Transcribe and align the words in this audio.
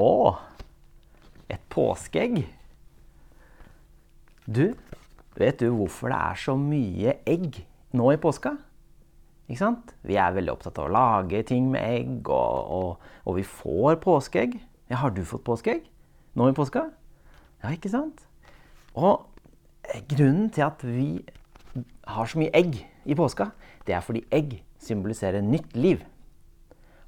Å, 0.00 0.32
et 1.50 1.62
påskeegg. 1.72 2.40
Du, 4.48 4.72
vet 5.36 5.60
du 5.60 5.68
hvorfor 5.74 6.12
det 6.12 6.18
er 6.18 6.40
så 6.40 6.56
mye 6.58 7.18
egg 7.28 7.60
nå 7.96 8.08
i 8.14 8.20
påska? 8.20 8.54
Ikke 9.50 9.60
sant? 9.60 9.92
Vi 10.06 10.16
er 10.20 10.32
veldig 10.32 10.52
opptatt 10.54 10.78
av 10.78 10.88
å 10.88 10.94
lage 10.94 11.42
ting 11.46 11.68
med 11.72 11.82
egg, 11.82 12.28
og, 12.30 12.70
og, 12.70 13.08
og 13.26 13.36
vi 13.40 13.44
får 13.44 13.98
påskeegg. 14.02 14.56
Ja, 14.90 15.02
har 15.02 15.12
du 15.14 15.24
fått 15.26 15.44
påskeegg 15.46 15.84
nå 16.38 16.48
i 16.50 16.56
påska? 16.56 16.86
Ja, 17.60 17.72
ikke 17.74 17.90
sant? 17.92 18.22
Og 18.94 19.26
grunnen 20.10 20.48
til 20.54 20.64
at 20.66 20.84
vi 20.86 21.08
har 22.06 22.30
så 22.30 22.40
mye 22.40 22.54
egg 22.56 22.78
i 23.04 23.16
påska, 23.18 23.50
det 23.86 23.96
er 23.96 24.06
fordi 24.06 24.22
egg 24.34 24.60
symboliserer 24.80 25.42
nytt 25.44 25.74
liv. 25.76 26.04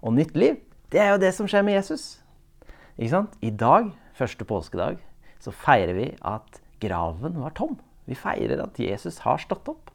Og 0.02 0.14
nytt 0.18 0.36
liv, 0.36 0.58
det 0.92 1.00
er 1.00 1.14
jo 1.14 1.22
det 1.22 1.32
som 1.34 1.48
skjer 1.48 1.64
med 1.66 1.78
Jesus. 1.78 2.21
Ikke 2.98 3.12
sant? 3.14 3.38
I 3.40 3.50
dag, 3.50 3.92
første 4.18 4.44
påskedag, 4.48 5.00
så 5.42 5.52
feirer 5.54 5.96
vi 5.96 6.10
at 6.28 6.60
graven 6.82 7.38
var 7.40 7.54
tom. 7.56 7.78
Vi 8.08 8.18
feirer 8.18 8.60
at 8.64 8.78
Jesus 8.80 9.22
har 9.24 9.40
stått 9.42 9.68
opp. 9.70 9.90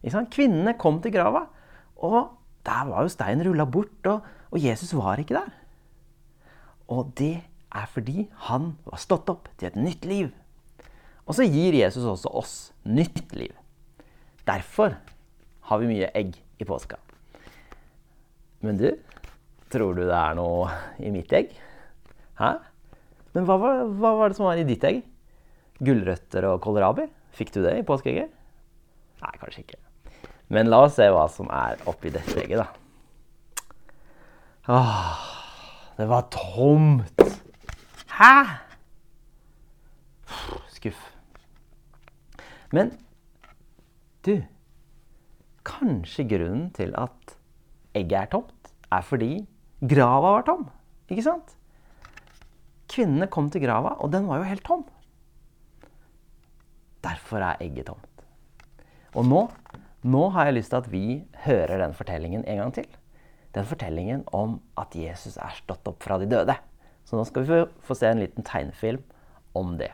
Ikke 0.00 0.14
sant? 0.16 0.32
Kvinnene 0.34 0.76
kom 0.80 1.00
til 1.02 1.14
grava, 1.14 1.46
og 2.00 2.36
der 2.66 2.88
var 2.90 3.06
jo 3.06 3.12
steinen 3.12 3.46
rulla 3.46 3.64
bort, 3.64 3.98
og, 4.06 4.26
og, 4.50 4.58
Jesus 4.60 4.92
var 4.96 5.20
ikke 5.20 5.38
der. 5.38 5.52
Og 6.90 7.12
det 7.18 7.38
er 7.70 7.86
fordi 7.88 8.26
han 8.48 8.74
var 8.84 9.00
stått 9.00 9.30
opp 9.30 9.48
til 9.56 9.70
et 9.70 9.78
nytt 9.78 10.04
liv. 10.08 10.30
Og 11.24 11.36
så 11.38 11.46
gir 11.46 11.76
Jesus 11.78 12.08
også 12.08 12.32
oss 12.34 12.54
nytt 12.84 13.30
liv. 13.38 13.54
Derfor 14.48 14.96
har 15.70 15.80
vi 15.80 15.90
mye 15.92 16.10
egg 16.18 16.34
i 16.58 16.66
påska. 16.66 16.98
Men 18.66 18.80
du, 18.80 18.90
tror 19.70 19.94
du 19.94 20.02
det 20.02 20.16
er 20.16 20.34
noe 20.36 20.72
i 20.98 21.12
mitt 21.14 21.30
egg? 21.32 21.54
Hæ? 22.40 22.54
Men 23.36 23.46
hva 23.46 23.56
var, 23.60 23.82
hva 24.00 24.12
var, 24.16 24.32
det 24.32 24.38
som 24.38 24.48
var 24.48 24.58
i 24.58 24.66
ditt 24.66 24.84
egg? 24.88 25.02
Gulrøtter 25.84 26.46
og 26.48 26.62
kålrabi? 26.64 27.04
Fikk 27.36 27.52
du 27.54 27.60
det 27.62 27.76
i 27.78 27.86
påskeegget? 27.86 28.32
Nei, 29.20 29.32
kanskje 29.42 29.64
ikke. 29.66 29.80
Men 30.50 30.70
la 30.72 30.80
oss 30.86 30.96
se 30.98 31.06
hva 31.12 31.26
som 31.30 31.50
er 31.54 31.82
oppi 31.90 32.10
dette 32.14 32.34
egget, 32.40 32.64
da. 32.64 32.68
Åh, 34.72 35.20
det 36.00 36.08
var 36.10 36.26
tomt. 36.32 37.22
Hæ? 38.16 38.32
Skuff. 40.72 41.04
Men 42.72 42.94
du 44.24 44.40
Kanskje 45.66 46.24
grunnen 46.24 46.70
til 46.72 46.94
at 46.96 47.36
egget 47.94 48.16
er 48.16 48.28
tomt, 48.32 48.70
er 48.90 49.04
fordi 49.04 49.34
grava 49.84 50.38
var 50.38 50.44
tom. 50.48 50.64
Ikke 51.12 51.24
sant? 51.26 51.52
Kvinnene 53.00 53.30
kom 53.32 53.46
til 53.48 53.62
grava, 53.64 53.94
og 54.04 54.10
den 54.12 54.26
var 54.28 54.42
jo 54.42 54.48
helt 54.50 54.64
tom. 54.66 54.82
Derfor 57.00 57.40
er 57.40 57.62
egget 57.64 57.86
tomt. 57.88 58.24
Og 59.16 59.24
nå, 59.24 59.46
nå 60.04 60.24
har 60.34 60.50
jeg 60.50 60.58
lyst 60.58 60.74
til 60.74 60.82
at 60.82 60.90
vi 60.92 61.04
hører 61.46 61.80
den 61.80 61.94
fortellingen 61.96 62.44
en 62.44 62.60
gang 62.60 62.74
til. 62.76 62.90
Den 63.56 63.64
fortellingen 63.64 64.26
om 64.36 64.58
at 64.76 64.92
Jesus 64.92 65.38
er 65.40 65.54
stått 65.56 65.88
opp 65.88 66.04
fra 66.04 66.18
de 66.20 66.28
døde. 66.28 66.58
Så 67.08 67.16
nå 67.16 67.24
skal 67.24 67.48
vi 67.48 67.62
få, 67.80 67.96
se 67.96 68.10
en 68.10 68.20
liten 68.20 68.44
tegnefilm 68.44 69.00
om 69.56 69.72
det. 69.80 69.88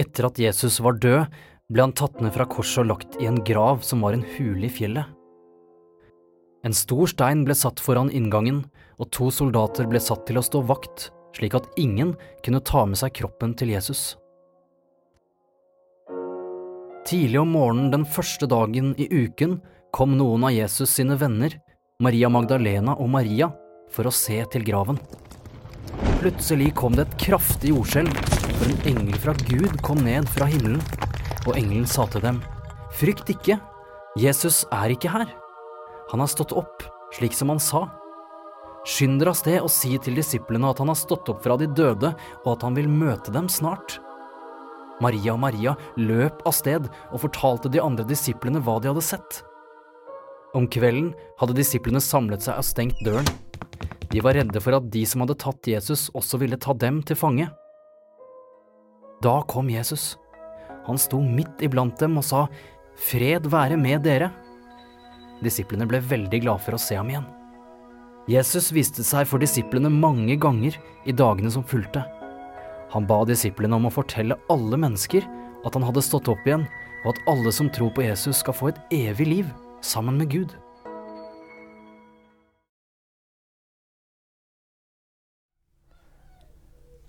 Etter 0.00 0.26
at 0.32 0.42
Jesus 0.42 0.80
var 0.82 0.98
død, 0.98 1.30
ble 1.70 1.86
han 1.86 1.94
tatt 1.94 2.18
ned 2.18 2.34
fra 2.34 2.48
korset 2.50 2.82
og 2.82 2.90
lagt 2.90 3.16
i 3.22 3.30
en 3.30 3.38
grav 3.46 3.86
som 3.86 4.02
var 4.02 4.18
en 4.18 4.26
hule 4.34 4.66
i 4.66 4.72
fjellet. 4.72 5.06
En 6.66 6.74
stor 6.76 7.06
stein 7.14 7.46
ble 7.46 7.54
satt 7.56 7.78
foran 7.80 8.10
inngangen, 8.10 8.64
og 8.98 9.14
to 9.14 9.30
soldater 9.32 9.86
ble 9.88 10.02
satt 10.02 10.26
til 10.26 10.42
å 10.42 10.44
stå 10.44 10.66
vakt, 10.66 11.12
slik 11.36 11.54
at 11.58 11.68
ingen 11.80 12.14
kunne 12.44 12.62
ta 12.64 12.84
med 12.86 13.00
seg 13.00 13.14
kroppen 13.20 13.54
til 13.58 13.72
Jesus. 13.74 14.16
Tidlig 17.06 17.40
om 17.40 17.54
morgenen 17.54 17.90
den 17.94 18.04
første 18.06 18.46
dagen 18.50 18.92
i 19.00 19.08
uken 19.08 19.58
kom 19.94 20.14
noen 20.18 20.44
av 20.46 20.54
Jesus 20.54 20.92
sine 20.94 21.16
venner, 21.18 21.56
Maria 22.00 22.28
Magdalena 22.30 22.94
og 23.00 23.10
Maria, 23.12 23.50
for 23.90 24.06
å 24.06 24.14
se 24.14 24.38
til 24.52 24.64
graven. 24.66 25.00
Plutselig 26.20 26.74
kom 26.78 26.94
det 26.94 27.08
et 27.08 27.18
kraftig 27.24 27.72
jordskjelv, 27.72 28.12
for 28.60 28.68
en 28.68 28.82
engel 28.92 29.18
fra 29.22 29.34
Gud 29.48 29.80
kom 29.86 30.02
ned 30.04 30.28
fra 30.30 30.46
himmelen, 30.50 30.82
og 31.46 31.56
engelen 31.56 31.88
sa 31.88 32.06
til 32.12 32.22
dem, 32.24 32.42
Frykt 33.00 33.30
ikke, 33.32 33.56
Jesus 34.20 34.64
er 34.74 34.92
ikke 34.92 35.12
her. 35.12 35.28
Han 36.10 36.22
har 36.22 36.30
stått 36.30 36.52
opp, 36.58 36.84
slik 37.16 37.34
som 37.36 37.52
han 37.52 37.62
sa. 37.62 37.86
Skynd 38.88 39.20
dere 39.20 39.34
av 39.34 39.36
sted 39.36 39.58
og 39.60 39.68
si 39.72 39.92
til 40.00 40.16
disiplene 40.16 40.70
at 40.70 40.80
han 40.80 40.88
har 40.88 40.98
stått 40.98 41.28
opp 41.32 41.42
fra 41.44 41.58
de 41.60 41.68
døde, 41.68 42.14
og 42.44 42.48
at 42.54 42.64
han 42.64 42.78
vil 42.78 42.88
møte 42.88 43.32
dem 43.34 43.50
snart. 43.52 43.98
Maria 45.00 45.34
og 45.34 45.42
Maria 45.42 45.74
løp 46.00 46.42
av 46.48 46.54
sted 46.56 46.88
og 47.10 47.22
fortalte 47.22 47.72
de 47.72 47.80
andre 47.82 48.04
disiplene 48.08 48.60
hva 48.64 48.78
de 48.80 48.90
hadde 48.90 49.04
sett. 49.04 49.40
Om 50.56 50.66
kvelden 50.72 51.12
hadde 51.40 51.56
disiplene 51.56 52.02
samlet 52.02 52.44
seg 52.44 52.58
og 52.58 52.66
stengt 52.66 53.00
døren. 53.06 53.28
De 54.10 54.22
var 54.24 54.34
redde 54.34 54.60
for 54.62 54.74
at 54.74 54.88
de 54.90 55.04
som 55.06 55.22
hadde 55.22 55.38
tatt 55.38 55.68
Jesus, 55.70 56.08
også 56.18 56.40
ville 56.42 56.58
ta 56.60 56.74
dem 56.74 56.98
til 57.06 57.18
fange. 57.18 57.46
Da 59.22 59.36
kom 59.48 59.70
Jesus. 59.70 60.16
Han 60.88 60.98
sto 60.98 61.20
midt 61.22 61.62
iblant 61.62 62.00
dem 62.00 62.18
og 62.18 62.26
sa, 62.26 62.46
Fred 63.00 63.46
være 63.48 63.78
med 63.80 64.02
dere. 64.04 64.32
Disiplene 65.44 65.86
ble 65.88 66.02
veldig 66.04 66.42
glade 66.42 66.64
for 66.64 66.76
å 66.76 66.80
se 66.82 66.98
ham 66.98 67.12
igjen. 67.12 67.28
Jesus 68.30 68.68
viste 68.70 69.02
seg 69.02 69.24
for 69.26 69.42
disiplene 69.42 69.90
mange 69.90 70.36
ganger 70.38 70.76
i 71.08 71.12
dagene 71.16 71.50
som 71.50 71.64
fulgte. 71.66 72.04
Han 72.92 73.08
ba 73.08 73.24
disiplene 73.26 73.74
om 73.74 73.88
å 73.88 73.90
fortelle 73.90 74.36
alle 74.52 74.78
mennesker 74.78 75.26
at 75.66 75.74
han 75.74 75.82
hadde 75.82 76.04
stått 76.04 76.30
opp 76.30 76.46
igjen, 76.46 76.62
og 77.02 77.10
at 77.10 77.20
alle 77.32 77.50
som 77.50 77.72
tror 77.74 77.90
på 77.96 78.04
Jesus 78.06 78.38
skal 78.44 78.54
få 78.54 78.70
et 78.70 78.80
evig 78.94 79.26
liv 79.26 79.50
sammen 79.82 80.20
med 80.20 80.30
Gud. 80.30 80.54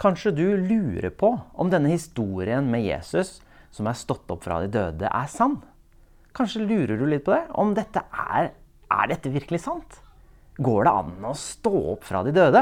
Kanskje 0.02 0.34
du 0.34 0.46
lurer 0.58 1.12
på 1.14 1.36
om 1.53 1.70
denne 1.70 1.94
historien 1.94 2.66
med 2.66 2.88
Jesus 2.88 3.44
som 3.70 3.86
er 3.86 4.00
stått 4.00 4.32
opp 4.34 4.48
fra 4.48 4.64
de 4.64 4.74
døde, 4.74 5.06
er 5.06 5.30
sann? 5.30 5.59
Kanskje 6.34 6.66
lurer 6.66 6.98
du 6.98 7.06
litt 7.06 7.28
på 7.28 7.38
det? 7.38 7.44
Om 7.53 7.78
dette 7.78 8.09
er 8.09 8.56
Er 8.92 9.08
dette 9.08 9.30
virkelig 9.32 9.62
sant? 9.64 10.02
Går 10.61 10.85
det 10.85 10.94
an 10.94 11.25
å 11.25 11.33
stå 11.38 11.72
opp 11.95 12.03
fra 12.05 12.22
de 12.25 12.33
døde? 12.35 12.61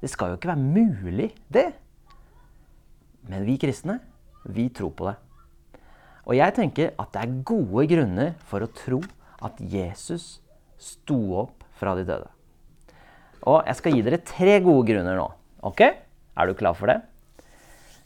Det 0.00 0.08
skal 0.12 0.32
jo 0.32 0.38
ikke 0.38 0.52
være 0.52 0.64
mulig, 0.64 1.30
det. 1.52 1.66
Men 3.28 3.44
vi 3.44 3.58
kristne, 3.60 3.98
vi 4.48 4.70
tror 4.72 4.92
på 4.96 5.08
det. 5.10 5.16
Og 6.24 6.38
jeg 6.38 6.54
tenker 6.56 6.94
at 7.00 7.10
det 7.12 7.20
er 7.20 7.34
gode 7.44 7.84
grunner 7.90 8.30
for 8.48 8.64
å 8.64 8.70
tro 8.72 9.02
at 9.44 9.60
Jesus 9.60 10.38
sto 10.80 11.18
opp 11.42 11.66
fra 11.76 11.92
de 11.98 12.06
døde. 12.08 12.30
Og 13.44 13.60
jeg 13.68 13.76
skal 13.80 13.96
gi 13.96 14.04
dere 14.06 14.22
tre 14.24 14.56
gode 14.64 14.86
grunner 14.88 15.20
nå. 15.20 15.26
Ok? 15.68 15.82
Er 15.84 16.48
du 16.48 16.56
klar 16.56 16.76
for 16.78 16.88
det? 16.88 17.02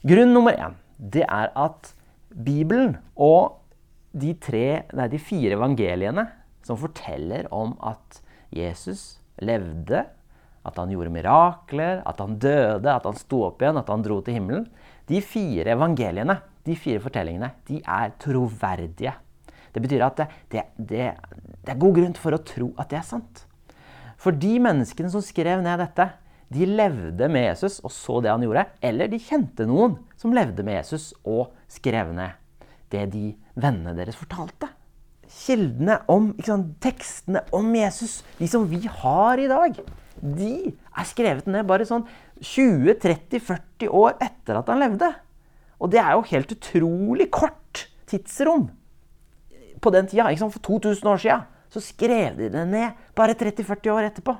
Grunn 0.03 0.35
nummer 0.35 0.55
én 0.55 0.75
det 0.99 1.23
er 1.23 1.53
at 1.55 1.93
Bibelen 2.29 2.97
og 3.15 3.61
de, 4.11 4.33
tre, 4.35 4.83
nei, 4.91 5.07
de 5.07 5.19
fire 5.21 5.55
evangeliene 5.55 6.27
som 6.67 6.79
forteller 6.79 7.47
om 7.55 7.77
at 7.87 8.19
Jesus 8.51 9.21
levde, 9.45 10.03
at 10.67 10.77
han 10.77 10.91
gjorde 10.91 11.13
mirakler, 11.13 12.03
at 12.07 12.19
han 12.21 12.37
døde, 12.41 12.91
at 12.91 13.07
han 13.07 13.17
sto 13.17 13.45
opp 13.47 13.63
igjen, 13.63 13.79
at 13.79 13.89
han 13.89 14.03
dro 14.05 14.19
til 14.23 14.37
himmelen. 14.37 14.67
De 15.09 15.21
fire 15.25 15.73
evangeliene, 15.73 16.37
de 16.67 16.75
fire 16.77 17.01
fortellingene, 17.03 17.53
de 17.69 17.79
er 17.81 18.13
troverdige. 18.21 19.15
Det 19.73 19.83
betyr 19.83 20.03
at 20.05 20.19
det, 20.19 20.27
det, 20.51 20.65
det, 20.77 21.11
det 21.63 21.73
er 21.73 21.81
god 21.81 21.95
grunn 21.99 22.17
for 22.17 22.35
å 22.35 22.41
tro 22.45 22.71
at 22.81 22.91
det 22.91 22.99
er 22.99 23.07
sant. 23.07 23.45
For 24.19 24.35
de 24.35 24.57
menneskene 24.61 25.11
som 25.13 25.23
skrev 25.23 25.63
ned 25.63 25.79
dette, 25.79 26.09
de 26.49 26.65
levde 26.65 27.29
med 27.29 27.45
Jesus 27.45 27.77
og 27.85 27.93
så 27.93 28.17
det 28.25 28.31
han 28.33 28.43
gjorde. 28.43 28.65
Eller 28.81 29.09
de 29.11 29.21
kjente 29.21 29.67
noen 29.69 29.99
som 30.19 30.33
levde 30.35 30.65
med 30.65 30.79
Jesus 30.79 31.11
og 31.23 31.53
skrev 31.71 32.11
ned 32.17 32.35
det 32.89 33.05
de 33.13 33.27
vennene 33.53 33.93
deres 33.97 34.17
fortalte. 34.17 34.71
Kildene 35.29 35.99
om, 36.09 36.31
sant, 36.45 36.73
tekstene 36.81 37.43
om 37.55 37.69
Jesus, 37.77 38.19
de 38.39 38.47
som 38.49 38.65
vi 38.69 38.81
har 38.89 39.41
i 39.41 39.49
dag, 39.49 39.77
de 40.19 40.53
er 40.73 41.07
skrevet 41.07 41.47
ned 41.47 41.67
bare 41.69 41.85
sånn 41.87 42.07
20-30-40 42.41 43.91
år 43.93 44.17
etter 44.23 44.59
at 44.59 44.71
han 44.71 44.81
levde. 44.81 45.11
Og 45.79 45.91
det 45.93 46.01
er 46.01 46.15
jo 46.15 46.27
helt 46.31 46.51
utrolig 46.55 47.29
kort 47.31 47.85
tidsrom 48.09 48.67
på 49.79 49.93
den 49.95 50.09
tida. 50.09 50.27
For 50.49 50.65
2000 50.65 51.11
år 51.13 51.21
sia 51.21 51.39
så 51.69 51.81
skrev 51.83 52.39
de 52.39 52.49
det 52.51 52.65
ned 52.67 52.97
bare 53.15 53.37
30-40 53.37 53.93
år 53.93 54.09
etterpå. 54.09 54.35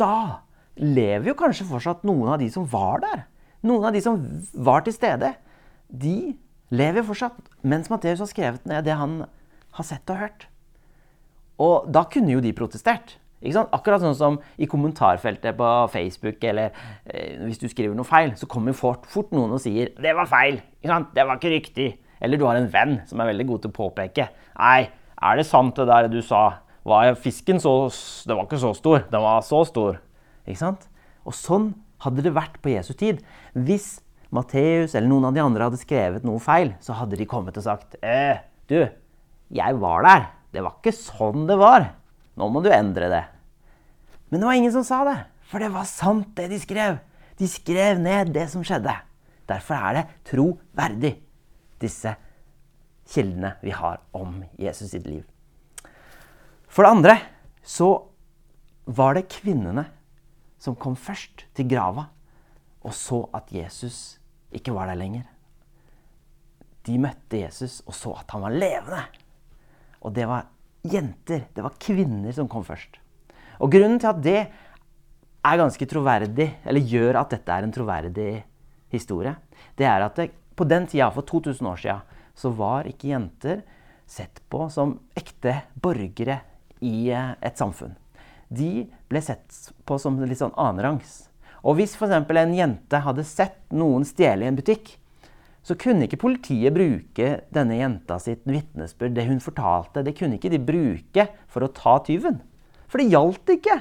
Da 0.00 0.40
lever 0.80 1.30
jo 1.30 1.38
kanskje 1.38 1.68
fortsatt 1.68 2.02
noen 2.08 2.32
av 2.34 2.40
de 2.42 2.48
som 2.50 2.66
var 2.66 3.04
der. 3.04 3.26
Noen 3.64 3.88
av 3.88 3.94
de 3.94 4.02
som 4.02 4.18
var 4.66 4.82
til 4.84 4.96
stede. 4.96 5.34
De 5.88 6.34
lever 6.74 7.06
fortsatt 7.06 7.36
mens 7.62 7.90
Matteus 7.92 8.24
har 8.24 8.30
skrevet 8.30 8.66
ned 8.68 8.86
det 8.88 8.96
han 8.98 9.22
har 9.74 9.86
sett 9.86 10.10
og 10.10 10.20
hørt. 10.22 10.46
Og 11.62 11.86
da 11.94 12.04
kunne 12.10 12.34
jo 12.34 12.42
de 12.42 12.54
protestert. 12.56 13.18
Akkurat 13.44 14.00
sånn 14.00 14.16
som 14.16 14.38
i 14.56 14.66
kommentarfeltet 14.70 15.56
på 15.58 15.70
Facebook, 15.92 16.40
eller 16.48 16.72
eh, 17.04 17.36
hvis 17.44 17.60
du 17.60 17.66
skriver 17.68 17.96
noe 17.96 18.08
feil, 18.08 18.32
så 18.40 18.48
kommer 18.50 18.76
fort, 18.76 19.04
fort 19.10 19.34
noen 19.36 19.52
og 19.52 19.60
sier 19.60 19.92
'Det 19.92 20.14
var 20.16 20.26
feil'. 20.26 20.62
'Det 20.82 21.26
var 21.26 21.36
ikke 21.36 21.52
riktig'. 21.52 21.98
Eller 22.22 22.38
du 22.38 22.46
har 22.46 22.56
en 22.56 22.72
venn 22.72 23.02
som 23.06 23.20
er 23.20 23.26
veldig 23.26 23.46
god 23.46 23.62
til 23.62 23.70
å 23.70 23.78
påpeke 23.78 24.28
'Nei, 24.56 24.88
er 25.22 25.36
det 25.36 25.46
sant 25.46 25.76
det 25.76 25.86
der 25.86 26.08
du 26.08 26.22
sa? 26.22 26.60
Var 26.86 27.14
fisken 27.14 27.60
så 27.60 27.88
Den 28.26 28.36
var 28.36 28.46
ikke 28.46 28.60
så 28.60 28.74
stor. 28.74 28.98
Den 29.10 29.20
var 29.20 29.40
så 29.40 29.64
stor'. 29.64 29.98
Ikke 30.46 30.58
sant? 30.58 30.88
Og 31.26 31.32
sånn 31.32 31.74
hadde 32.00 32.22
det 32.22 32.34
vært 32.34 32.60
på 32.62 32.72
Jesu 32.72 32.94
tid. 32.94 33.22
Hvis 33.54 34.00
Matteus 34.30 34.94
eller 34.94 35.08
noen 35.08 35.26
av 35.26 35.34
de 35.34 35.40
andre 35.40 35.64
hadde 35.64 35.80
skrevet 35.80 36.24
noe 36.24 36.40
feil, 36.40 36.74
så 36.80 36.92
hadde 36.92 37.16
de 37.16 37.26
kommet 37.26 37.56
og 37.56 37.62
sagt 37.62 37.96
eh, 38.02 38.38
'Du, 38.68 38.88
jeg 39.54 39.78
var 39.80 40.04
der. 40.06 40.26
Det 40.54 40.62
var 40.64 40.78
ikke 40.78 40.94
sånn 40.94 41.46
det 41.48 41.56
var. 41.58 41.88
Nå 42.38 42.50
må 42.50 42.62
du 42.62 42.70
endre 42.74 43.10
det.' 43.10 43.28
Men 44.30 44.40
det 44.40 44.46
var 44.48 44.58
ingen 44.58 44.72
som 44.74 44.84
sa 44.86 45.04
det, 45.06 45.18
for 45.46 45.62
det 45.62 45.70
var 45.70 45.84
sant, 45.86 46.32
det 46.34 46.48
de 46.50 46.58
skrev. 46.58 46.98
De 47.38 47.46
skrev 47.46 48.00
ned 48.02 48.32
det 48.34 48.48
som 48.50 48.64
skjedde. 48.66 48.94
Derfor 49.46 49.78
er 49.78 49.94
det 49.94 50.04
troverdig, 50.26 51.12
disse 51.78 52.16
kildene 53.06 53.54
vi 53.62 53.70
har 53.70 54.00
om 54.16 54.42
Jesus 54.58 54.90
sitt 54.90 55.06
liv. 55.06 55.22
For 56.66 56.82
det 56.82 56.90
andre 56.90 57.14
så 57.62 57.90
var 58.86 59.14
det 59.14 59.28
kvinnene 59.30 59.86
som 60.58 60.74
kom 60.74 60.96
først 60.96 61.46
til 61.54 61.68
grava 61.68 62.08
og 62.84 62.94
så 62.96 63.22
at 63.36 63.52
Jesus 63.52 64.18
ikke 64.54 64.74
var 64.74 64.90
der 64.90 64.98
lenger. 64.98 65.24
De 66.84 66.98
møtte 67.00 67.40
Jesus 67.40 67.80
og 67.86 67.96
så 67.96 68.16
at 68.20 68.34
han 68.34 68.44
var 68.44 68.56
levende. 68.56 69.04
Og 70.04 70.12
det 70.14 70.26
var 70.28 70.46
jenter, 70.84 71.46
det 71.54 71.64
var 71.64 71.78
kvinner 71.80 72.34
som 72.36 72.48
kom 72.50 72.64
først. 72.66 73.00
Og 73.62 73.72
grunnen 73.72 74.00
til 74.02 74.10
at 74.10 74.22
det 74.24 74.40
er 75.44 75.60
ganske 75.60 75.88
troverdig, 75.88 76.48
eller 76.64 76.90
gjør 76.92 77.20
at 77.20 77.34
dette 77.36 77.52
er 77.52 77.66
en 77.66 77.74
troverdig 77.74 78.30
historie, 78.92 79.34
det 79.78 79.86
er 79.88 80.04
at 80.04 80.18
det, 80.20 80.30
på 80.54 80.66
den 80.68 80.86
tida, 80.86 81.10
for 81.14 81.26
2000 81.26 81.68
år 81.68 81.80
siden, 81.82 82.20
så 82.34 82.50
var 82.54 82.88
ikke 82.90 83.10
jenter 83.12 83.62
sett 84.06 84.40
på 84.50 84.66
som 84.70 84.96
ekte 85.16 85.60
borgere 85.80 86.40
i 86.84 87.10
eh, 87.10 87.34
et 87.40 87.58
samfunn. 87.58 87.94
De 88.48 88.84
ble 89.08 89.22
sett 89.24 89.72
på 89.86 89.98
som 89.98 90.18
litt 90.20 90.40
sånn 90.40 90.54
annenrangs. 90.60 91.24
Og 91.64 91.78
hvis 91.78 91.94
f.eks. 91.96 92.28
en 92.28 92.54
jente 92.54 93.00
hadde 93.06 93.24
sett 93.26 93.58
noen 93.72 94.04
stjele 94.06 94.44
i 94.44 94.50
en 94.50 94.58
butikk, 94.58 94.96
så 95.64 95.76
kunne 95.80 96.04
ikke 96.04 96.20
politiet 96.20 96.74
bruke 96.76 97.28
denne 97.54 97.78
jenta 97.78 98.18
sitt 98.20 98.42
vitnesbyrd, 98.44 99.14
det 99.16 99.24
hun 99.30 99.40
fortalte, 99.40 100.02
det 100.04 100.12
kunne 100.18 100.36
ikke 100.36 100.52
de 100.52 100.60
bruke 100.60 101.24
for 101.48 101.64
å 101.64 101.72
ta 101.72 101.96
tyven. 102.04 102.42
For 102.90 103.00
det 103.00 103.08
gjaldt 103.14 103.54
ikke. 103.56 103.78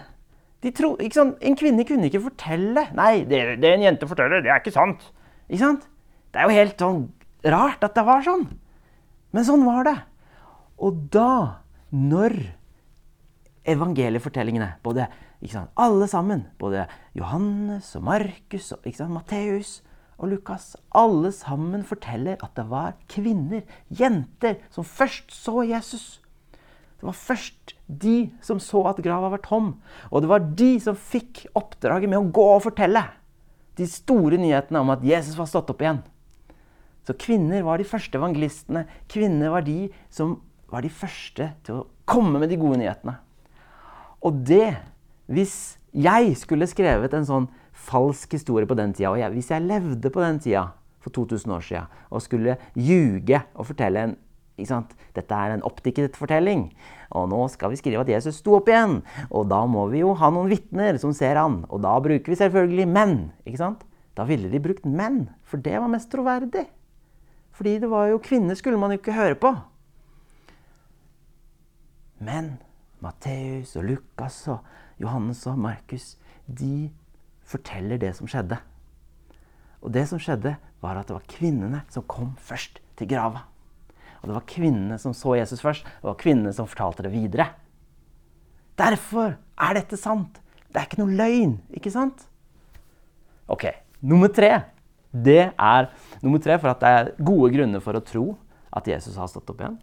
De 0.64 0.72
tro, 0.72 0.94
ikke 0.96 1.18
sant? 1.18 1.36
En 1.44 1.58
kvinne 1.60 1.84
kunne 1.88 2.08
ikke 2.08 2.24
fortelle. 2.24 2.86
Nei, 2.96 3.26
det, 3.28 3.42
det 3.60 3.74
en 3.74 3.84
jente 3.84 4.08
forteller, 4.08 4.46
det 4.46 4.54
er 4.54 4.64
ikke 4.64 4.76
sant. 4.76 5.04
Ikke 5.50 5.64
sant? 5.66 5.90
Det 6.32 6.40
er 6.40 6.48
jo 6.48 6.62
helt 6.62 6.80
sånn 6.80 7.04
rart 7.52 7.84
at 7.84 7.98
det 7.98 8.08
var 8.08 8.24
sånn. 8.24 8.48
Men 9.36 9.48
sånn 9.48 9.68
var 9.68 9.84
det. 9.90 9.98
Og 10.80 11.04
da, 11.12 11.60
når 11.92 12.38
evangeliefortellingene, 13.68 14.78
både 14.88 15.10
sant, 15.52 15.72
alle 15.76 16.08
sammen, 16.08 16.48
både 16.60 16.88
Johannes 17.18 17.92
og 18.00 18.08
Markus 18.08 18.72
og 18.72 18.88
Matteus 19.12 19.82
og 20.18 20.30
Lukas, 20.32 20.76
alle 20.96 21.32
sammen 21.36 21.84
forteller 21.88 22.38
at 22.44 22.54
det 22.58 22.68
var 22.70 22.98
kvinner, 23.12 23.64
jenter, 23.90 24.60
som 24.72 24.86
først 24.86 25.34
så 25.34 25.64
Jesus. 25.68 26.22
Det 27.04 27.10
var 27.10 27.18
først 27.18 27.74
de 27.88 28.30
som 28.46 28.62
så 28.64 28.86
at 28.88 29.02
grava 29.04 29.34
var 29.34 29.42
tom. 29.44 29.74
Og 30.12 30.24
det 30.24 30.30
var 30.32 30.46
de 30.62 30.72
som 30.80 30.96
fikk 30.96 31.46
oppdraget 31.58 32.08
med 32.08 32.22
å 32.22 32.32
gå 32.32 32.46
og 32.54 32.64
fortelle 32.70 33.04
de 33.76 33.88
store 33.90 34.38
nyhetene 34.40 34.80
om 34.80 34.94
at 34.94 35.04
Jesus 35.04 35.36
var 35.36 35.50
stått 35.50 35.74
opp 35.74 35.82
igjen. 35.84 36.00
Så 37.04 37.18
kvinner 37.20 37.66
var 37.68 37.82
de 37.82 37.88
første 37.88 38.16
evangelistene. 38.16 38.86
Kvinner 39.12 39.52
var 39.52 39.66
de 39.68 39.90
som 40.14 40.38
var 40.72 40.86
de 40.86 40.94
første 40.94 41.50
til 41.66 41.82
å 41.82 41.88
komme 42.08 42.40
med 42.40 42.54
de 42.54 42.60
gode 42.62 42.80
nyhetene. 42.82 43.18
Og 44.24 44.44
det 44.48 44.76
Hvis 45.24 45.78
jeg 45.96 46.34
skulle 46.36 46.68
skrevet 46.68 47.14
en 47.16 47.24
sånn 47.24 47.46
falsk 47.84 48.38
historie 48.38 48.70
på 48.70 48.78
den 48.80 48.94
tida, 48.96 49.12
og 49.12 49.20
jeg, 49.20 49.34
hvis 49.36 49.52
jeg 49.52 49.66
levde 49.68 50.12
på 50.14 50.24
den 50.24 50.40
tida 50.44 50.68
for 51.04 51.14
2000 51.16 51.54
år 51.54 51.66
siden 51.68 51.98
og 52.10 52.24
skulle 52.24 52.58
ljuge 52.80 53.42
og 53.54 53.68
fortelle 53.68 54.06
en 54.08 54.20
dette 54.54 55.34
er 55.34 55.56
en 55.56 55.64
oppdiktet 55.66 56.18
fortelling. 56.18 56.68
Og 57.10 57.26
nå 57.32 57.40
skal 57.50 57.72
vi 57.72 57.80
skrive 57.80 58.04
at 58.04 58.10
Jesus 58.10 58.38
sto 58.38 58.60
opp 58.60 58.70
igjen. 58.70 59.00
Og 59.34 59.48
da 59.50 59.64
må 59.66 59.88
vi 59.90 60.04
jo 60.04 60.14
ha 60.14 60.30
noen 60.30 60.52
vitner 60.52 61.00
som 61.02 61.14
ser 61.14 61.40
han. 61.42 61.64
Og 61.74 61.82
da 61.82 61.96
bruker 61.98 62.30
vi 62.30 62.38
selvfølgelig 62.38 62.86
menn. 62.88 63.32
ikke 63.46 63.58
sant? 63.58 63.82
Da 64.14 64.28
ville 64.30 64.52
de 64.52 64.62
brukt 64.62 64.86
menn, 64.86 65.32
for 65.42 65.58
det 65.58 65.74
var 65.74 65.90
mest 65.90 66.12
troverdig. 66.14 66.68
Fordi 67.54 67.80
det 67.82 67.90
var 67.90 68.12
jo 68.12 68.22
kvinner 68.22 68.58
skulle 68.58 68.78
man 68.78 68.94
jo 68.94 69.00
ikke 69.02 69.18
høre 69.18 69.38
på. 69.42 69.56
Men 72.22 72.60
Matteus 73.02 73.76
og 73.76 73.90
Lukas 73.90 74.38
og 74.54 74.62
Johannes 75.02 75.42
og 75.50 75.58
Markus, 75.60 76.14
de 76.46 76.92
forteller 77.50 78.00
det 78.02 78.14
som 78.18 78.30
skjedde. 78.30 78.60
Og 79.84 79.92
det 79.94 80.06
som 80.10 80.22
skjedde, 80.22 80.56
var 80.84 81.00
at 81.00 81.10
det 81.10 81.16
var 81.16 81.28
kvinnene 81.32 81.84
som 81.92 82.06
kom 82.08 82.34
først 82.44 82.80
til 83.00 83.10
grava. 83.12 83.46
Og 84.22 84.30
det 84.30 84.38
var 84.38 84.48
kvinnene 84.48 84.98
som 85.00 85.16
så 85.16 85.36
Jesus 85.38 85.64
først. 85.64 85.84
og 85.86 86.02
Det 86.02 86.12
var 86.12 86.22
kvinnene 86.24 86.54
som 86.56 86.68
fortalte 86.68 87.04
det 87.04 87.12
videre. 87.12 87.50
Derfor 88.80 89.36
er 89.36 89.80
dette 89.80 90.00
sant. 90.00 90.40
Det 90.72 90.80
er 90.80 90.88
ikke 90.88 91.04
noe 91.04 91.18
løgn, 91.20 91.58
ikke 91.76 91.92
sant? 91.94 92.26
Ok, 93.52 93.68
Nummer 94.04 94.28
tre 94.28 94.50
det 95.14 95.54
er 95.54 95.86
nummer 96.24 96.42
tre 96.44 96.58
for 96.60 96.74
at 96.74 96.82
det 96.82 96.90
er 96.92 97.10
gode 97.24 97.52
grunner 97.54 97.84
for 97.84 97.96
å 97.96 98.02
tro 98.04 98.24
at 98.74 98.88
Jesus 98.90 99.16
har 99.16 99.30
stått 99.30 99.52
opp 99.54 99.62
igjen. 99.62 99.78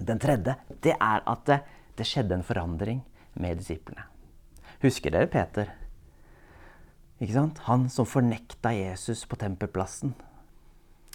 Den 0.00 0.18
tredje 0.18 0.56
det 0.82 0.96
er 0.96 1.20
at 1.28 1.44
det, 1.46 1.58
det 2.00 2.06
skjedde 2.08 2.38
en 2.38 2.46
forandring 2.46 3.02
med 3.38 3.60
disiplene. 3.60 4.08
Husker 4.82 5.14
dere 5.14 5.30
Peter? 5.30 5.68
Ikke 7.22 7.36
sant? 7.36 7.60
Han 7.68 7.86
som 7.92 8.08
fornekta 8.08 8.72
Jesus 8.74 9.22
på 9.30 9.38
tempelplassen. 9.38 10.10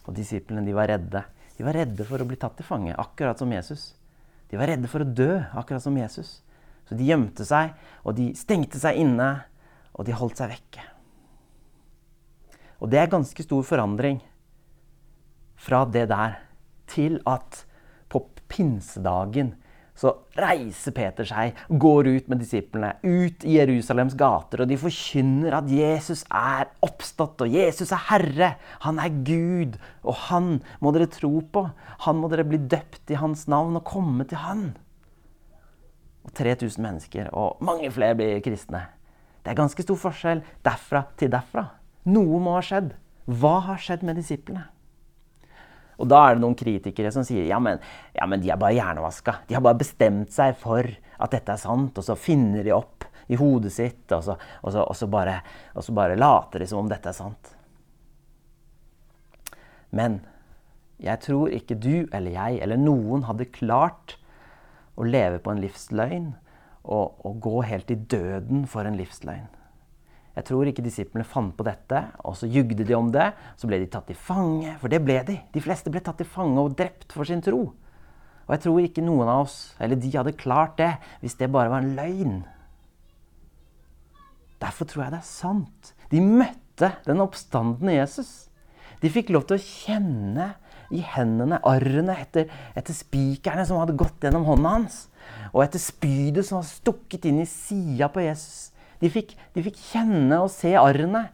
Og 0.07 0.15
disiplene 0.15 0.63
de 0.63 0.75
var 0.75 0.87
redde. 0.87 1.25
De 1.57 1.65
var 1.67 1.75
redde 1.75 2.05
for 2.07 2.23
å 2.23 2.27
bli 2.29 2.37
tatt 2.39 2.55
til 2.55 2.67
fange, 2.67 2.95
akkurat 2.95 3.39
som 3.41 3.51
Jesus. 3.51 3.89
De 4.47 4.59
var 4.59 4.71
redde 4.71 4.87
for 4.87 5.03
å 5.03 5.09
dø, 5.09 5.33
akkurat 5.57 5.83
som 5.83 5.97
Jesus. 5.99 6.37
Så 6.87 6.95
de 6.95 7.09
gjemte 7.09 7.43
seg, 7.43 7.73
og 8.07 8.15
de 8.15 8.29
stengte 8.39 8.79
seg 8.79 9.01
inne, 9.01 9.31
og 9.91 10.07
de 10.07 10.15
holdt 10.15 10.39
seg 10.39 10.53
vekke. 10.53 10.85
Og 12.79 12.91
det 12.93 13.01
er 13.01 13.11
ganske 13.11 13.43
stor 13.43 13.65
forandring 13.67 14.21
fra 15.57 15.81
det 15.89 16.05
der 16.13 16.37
til 16.87 17.17
at 17.27 17.65
på 18.07 18.21
pinsedagen 18.47 19.55
så 19.97 20.13
reiser 20.37 20.93
Peter 20.93 21.25
seg, 21.27 21.57
går 21.67 22.09
ut 22.11 22.27
med 22.29 22.41
disiplene, 22.43 22.93
ut 23.01 23.45
i 23.47 23.57
Jerusalems 23.57 24.15
gater, 24.17 24.61
og 24.63 24.69
de 24.69 24.77
forkynner 24.79 25.57
at 25.57 25.71
Jesus 25.73 26.21
er 26.29 26.69
oppstått, 26.85 27.41
og 27.41 27.55
Jesus 27.57 27.93
er 27.95 28.03
Herre. 28.11 28.51
Han 28.85 29.01
er 29.01 29.15
Gud, 29.25 29.79
og 30.05 30.19
han 30.27 30.51
må 30.83 30.93
dere 30.93 31.09
tro 31.11 31.39
på. 31.41 31.65
Han 32.05 32.21
må 32.21 32.29
dere 32.31 32.45
bli 32.47 32.61
døpt 32.61 33.13
i 33.13 33.17
hans 33.17 33.47
navn 33.49 33.79
og 33.79 33.87
komme 33.89 34.27
til 34.29 34.43
han. 34.43 34.69
Og 36.27 36.33
3000 36.37 36.83
mennesker, 36.83 37.33
og 37.33 37.57
mange 37.65 37.89
flere 37.95 38.17
blir 38.19 38.45
kristne. 38.45 38.85
Det 39.41 39.53
er 39.53 39.61
ganske 39.61 39.81
stor 39.81 39.97
forskjell 39.97 40.45
derfra 40.65 41.07
til 41.17 41.31
derfra. 41.33 41.69
Noe 42.11 42.39
må 42.43 42.57
ha 42.57 42.63
skjedd. 42.63 42.93
Hva 43.27 43.57
har 43.65 43.79
skjedd 43.81 44.05
med 44.07 44.19
disiplene? 44.19 44.67
Og 45.97 46.09
da 46.09 46.21
er 46.23 46.37
det 46.37 46.43
noen 46.43 46.57
kritikere 46.57 47.11
som 47.13 47.25
sier 47.25 47.47
ja 47.49 47.57
men, 47.63 47.81
ja, 48.13 48.27
men 48.29 48.41
de 48.43 48.51
er 48.53 48.59
bare 48.61 48.77
hjernevaska. 48.77 49.41
De 49.49 49.57
har 49.57 49.63
bare 49.65 49.81
bestemt 49.81 50.33
seg 50.33 50.57
for 50.61 50.85
at 50.85 51.33
dette 51.33 51.53
er 51.53 51.61
sant, 51.61 51.97
og 51.97 52.05
så 52.05 52.17
finner 52.19 52.65
de 52.65 52.75
opp 52.75 53.07
i 53.27 53.37
hodet 53.39 53.73
sitt, 53.73 54.05
og 54.15 54.23
så, 54.23 54.37
og 54.61 54.73
så, 54.73 54.83
og 54.85 54.95
så, 54.95 55.09
bare, 55.11 55.39
og 55.75 55.83
så 55.83 55.95
bare, 55.95 56.19
later 56.19 56.63
de 56.63 56.69
som 56.69 56.83
om 56.83 56.91
dette 56.91 57.09
er 57.11 57.17
sant. 57.17 57.53
Men 59.89 60.21
jeg 61.01 61.21
tror 61.25 61.51
ikke 61.53 61.77
du 61.77 62.07
eller 62.15 62.33
jeg 62.33 62.61
eller 62.63 62.79
noen 62.81 63.25
hadde 63.27 63.49
klart 63.53 64.17
å 64.97 65.05
leve 65.05 65.41
på 65.43 65.53
en 65.53 65.61
livsløgn 65.61 66.31
og, 66.87 67.19
og 67.27 67.41
gå 67.43 67.61
helt 67.67 67.91
i 67.93 67.99
døden 67.99 68.65
for 68.69 68.87
en 68.87 68.97
livsløgn. 68.97 69.49
Jeg 70.37 70.45
tror 70.45 70.69
ikke 70.69 70.85
disiplene 70.85 71.25
fant 71.25 71.55
på 71.57 71.65
dette, 71.65 72.03
og 72.21 72.35
så 72.37 72.45
jugde 72.45 72.85
de 72.85 72.93
om 72.93 73.07
det. 73.09 73.31
Så 73.57 73.65
ble 73.69 73.79
de 73.81 73.87
tatt 73.89 74.05
til 74.05 74.19
fange, 74.21 74.75
for 74.77 74.93
det 74.93 74.99
ble 75.01 75.17
de. 75.25 75.39
De 75.53 75.63
fleste 75.65 75.89
ble 75.89 76.03
tatt 76.05 76.19
til 76.21 76.29
fange 76.29 76.61
og 76.61 76.75
drept 76.77 77.15
for 77.15 77.25
sin 77.25 77.41
tro. 77.41 77.63
Og 78.45 78.53
jeg 78.53 78.63
tror 78.63 78.77
ikke 78.83 79.03
noen 79.03 79.27
av 79.27 79.47
oss, 79.47 79.57
eller 79.81 79.97
de, 79.99 80.11
hadde 80.13 80.37
klart 80.37 80.77
det 80.77 80.93
hvis 81.23 81.35
det 81.39 81.49
bare 81.51 81.73
var 81.73 81.81
en 81.81 81.97
løgn. 81.97 82.37
Derfor 84.61 84.89
tror 84.89 85.07
jeg 85.07 85.15
det 85.15 85.23
er 85.23 85.31
sant. 85.31 85.91
De 86.13 86.21
møtte 86.21 86.93
den 87.09 87.25
oppstandende 87.25 87.97
Jesus. 87.97 88.31
De 89.01 89.09
fikk 89.13 89.33
lov 89.33 89.49
til 89.49 89.57
å 89.57 89.65
kjenne 89.65 90.47
i 90.93 91.01
hendene, 91.03 91.59
arrene 91.67 92.13
etter, 92.21 92.47
etter 92.77 92.95
spikerne 92.95 93.65
som 93.67 93.81
hadde 93.81 93.97
gått 93.99 94.23
gjennom 94.23 94.45
hånda 94.47 94.77
hans. 94.77 95.03
Og 95.51 95.65
etter 95.65 95.81
spydet 95.81 96.45
som 96.47 96.61
var 96.61 96.69
stukket 96.69 97.25
inn 97.27 97.41
i 97.41 97.49
sida 97.49 98.07
på 98.13 98.23
Jesus. 98.23 98.69
De 99.01 99.09
fikk, 99.13 99.35
de 99.53 99.63
fikk, 99.65 99.77
kjenne 99.91 100.39
og 100.43 100.49
se 100.53 100.73
arrene. 100.79 101.27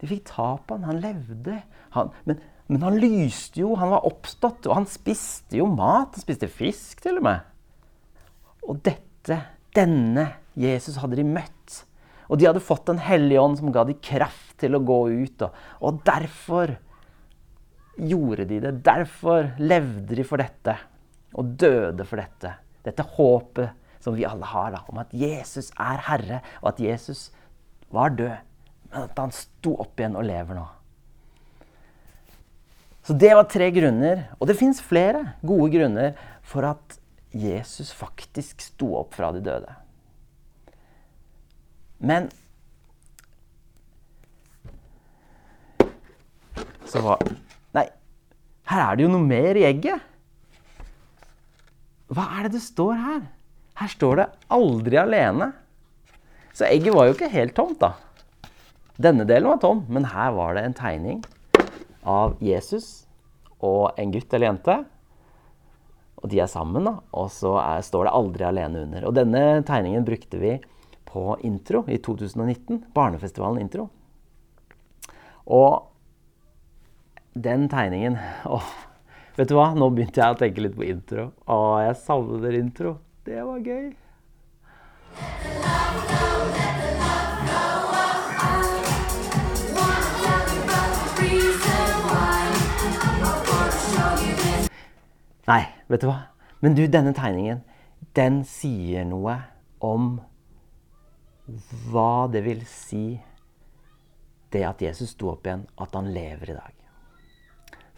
De 0.00 0.08
fikk 0.10 0.24
ta 0.32 0.54
på 0.64 0.78
han. 0.78 0.88
Han 0.88 1.02
levde. 1.02 1.60
Han, 1.96 2.10
men, 2.26 2.40
men, 2.70 2.82
han 2.86 2.98
lyste 3.02 3.62
jo, 3.62 3.74
han 3.78 3.92
var 3.92 4.06
oppstått, 4.08 4.68
og 4.68 4.80
han 4.80 4.88
spiste 4.90 5.60
jo 5.60 5.68
mat. 5.70 6.16
Han 6.16 6.24
spiste 6.24 6.50
fisk, 6.50 7.02
til 7.04 7.20
og 7.20 7.26
med. 7.28 7.46
Og 8.66 8.82
dette, 8.86 9.38
denne 9.76 10.26
Jesus 10.58 10.98
hadde 11.00 11.20
de 11.20 11.26
møtt. 11.26 11.80
Og 12.30 12.38
de 12.38 12.46
hadde 12.46 12.62
fått 12.62 12.86
Den 12.86 13.00
hellige 13.02 13.42
ånd 13.42 13.58
som 13.58 13.72
ga 13.74 13.82
de 13.86 13.96
kraft 13.98 14.60
til 14.62 14.76
å 14.76 14.84
gå 14.86 15.00
ut. 15.24 15.46
Og, 15.46 15.66
og 15.82 16.00
derfor 16.06 16.76
gjorde 18.00 18.46
de 18.48 18.60
det. 18.62 18.76
Derfor 18.86 19.52
levde 19.58 20.16
de 20.16 20.26
for 20.26 20.42
dette 20.42 20.76
og 21.38 21.54
døde 21.60 22.06
for 22.06 22.20
dette. 22.22 22.54
Dette 22.86 23.06
håpet 23.16 23.79
som 24.00 24.16
vi 24.16 24.26
alle 24.28 24.48
har, 24.48 24.72
da, 24.74 24.82
om 24.88 25.00
at 25.02 25.12
Jesus 25.16 25.70
er 25.76 26.02
Herre, 26.08 26.40
og 26.62 26.72
at 26.72 26.82
Jesus 26.82 27.28
var 27.92 28.14
død, 28.16 28.36
men 28.90 29.06
at 29.06 29.18
han 29.18 29.34
sto 29.34 29.76
opp 29.82 30.00
igjen 30.00 30.18
og 30.18 30.26
lever 30.26 30.58
nå. 30.58 30.66
Så 33.06 33.16
det 33.16 33.32
var 33.34 33.48
tre 33.50 33.70
grunner, 33.74 34.26
og 34.38 34.50
det 34.50 34.58
fins 34.60 34.82
flere 34.84 35.34
gode 35.46 35.70
grunner 35.72 36.18
for 36.46 36.66
at 36.68 36.98
Jesus 37.30 37.92
faktisk 37.94 38.62
sto 38.64 38.92
opp 39.00 39.14
fra 39.16 39.30
de 39.34 39.42
døde. 39.44 39.74
Men 42.00 42.30
Så 46.90 46.98
hva 47.04 47.14
Nei, 47.76 47.84
her 48.66 48.80
er 48.82 48.96
det 48.98 49.04
jo 49.04 49.10
noe 49.12 49.22
mer 49.22 49.54
i 49.54 49.62
egget. 49.68 50.02
Hva 52.10 52.24
er 52.34 52.48
det 52.48 52.56
det 52.56 52.64
står 52.64 52.96
her? 52.98 53.20
Her 53.80 53.88
står 53.88 54.16
det 54.16 54.26
'aldri 54.52 54.96
alene'. 55.00 55.52
Så 56.52 56.66
egget 56.66 56.94
var 56.94 57.06
jo 57.06 57.14
ikke 57.14 57.32
helt 57.32 57.54
tomt, 57.56 57.80
da. 57.80 57.94
Denne 59.00 59.24
delen 59.24 59.48
var 59.48 59.60
tom, 59.62 59.86
men 59.88 60.04
her 60.04 60.32
var 60.36 60.54
det 60.54 60.64
en 60.64 60.76
tegning 60.76 61.22
av 62.04 62.36
Jesus 62.44 63.06
og 63.60 63.96
en 63.96 64.12
gutt 64.12 64.34
eller 64.34 64.50
jente. 64.50 64.76
Og 66.20 66.28
de 66.28 66.40
er 66.40 66.50
sammen, 66.52 66.84
da. 66.84 66.98
Og 67.16 67.30
så 67.32 67.56
er, 67.56 67.80
står 67.80 68.04
det 68.04 68.12
'aldri 68.12 68.44
alene' 68.44 68.82
under. 68.84 69.06
Og 69.08 69.14
denne 69.14 69.64
tegningen 69.64 70.04
brukte 70.04 70.38
vi 70.38 70.60
på 71.06 71.38
Intro 71.40 71.84
i 71.88 71.96
2019. 71.96 72.84
Barnefestivalen 72.92 73.60
Intro. 73.60 73.88
Og 75.46 75.86
den 77.34 77.68
tegningen 77.68 78.18
åh, 78.44 78.70
Vet 79.36 79.48
du 79.48 79.54
hva? 79.56 79.70
Nå 79.72 79.88
begynte 79.94 80.20
jeg 80.20 80.34
å 80.34 80.36
tenke 80.36 80.60
litt 80.60 80.74
på 80.76 80.84
intro. 80.84 81.30
Å, 81.48 81.80
jeg 81.80 81.96
savner 82.02 82.52
intro. 82.58 82.98
Var 83.50 83.58
gøy. 83.58 83.86
Nei, 95.48 95.64
vet 95.88 96.00
du 96.00 96.06
hva? 96.06 96.20
Men 96.62 96.76
du, 96.78 96.84
denne 96.86 97.10
tegningen, 97.10 97.64
den 98.14 98.44
sier 98.46 99.02
noe 99.08 99.34
om 99.82 100.20
hva 101.90 102.28
det 102.30 102.44
vil 102.46 102.62
si 102.70 103.18
det 104.54 104.62
at 104.68 104.84
Jesus 104.86 105.16
sto 105.16 105.32
opp 105.32 105.50
igjen, 105.50 105.66
at 105.74 105.98
han 105.98 106.12
lever 106.14 106.54
i 106.54 106.56
dag. 106.60 106.78